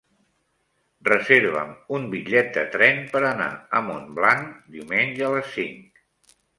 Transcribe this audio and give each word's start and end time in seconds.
Reserva'm 1.09 1.75
un 1.99 2.09
bitllet 2.15 2.51
de 2.57 2.65
tren 2.79 3.05
per 3.13 3.23
anar 3.35 3.53
a 3.53 3.85
Montblanc 3.93 4.59
diumenge 4.77 5.31
a 5.33 5.35
les 5.41 5.57
cinc. 5.63 6.07